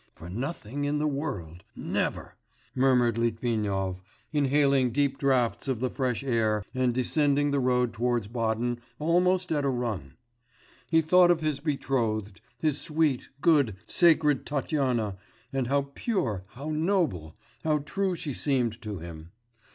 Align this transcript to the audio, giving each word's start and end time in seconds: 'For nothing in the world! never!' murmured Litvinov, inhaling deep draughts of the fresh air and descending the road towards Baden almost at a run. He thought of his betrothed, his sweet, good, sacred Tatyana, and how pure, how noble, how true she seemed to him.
'For 0.15 0.31
nothing 0.31 0.83
in 0.85 0.97
the 0.97 1.05
world! 1.05 1.63
never!' 1.75 2.33
murmured 2.73 3.19
Litvinov, 3.19 4.01
inhaling 4.33 4.89
deep 4.89 5.19
draughts 5.19 5.67
of 5.67 5.79
the 5.79 5.91
fresh 5.91 6.23
air 6.23 6.63
and 6.73 6.91
descending 6.91 7.51
the 7.51 7.59
road 7.59 7.93
towards 7.93 8.27
Baden 8.27 8.81
almost 8.97 9.51
at 9.51 9.63
a 9.63 9.69
run. 9.69 10.15
He 10.89 11.01
thought 11.01 11.29
of 11.29 11.41
his 11.41 11.59
betrothed, 11.59 12.41
his 12.57 12.81
sweet, 12.81 13.29
good, 13.41 13.75
sacred 13.85 14.43
Tatyana, 14.43 15.17
and 15.53 15.67
how 15.67 15.91
pure, 15.93 16.41
how 16.55 16.71
noble, 16.71 17.35
how 17.63 17.77
true 17.77 18.15
she 18.15 18.33
seemed 18.33 18.81
to 18.81 18.97
him. 18.97 19.29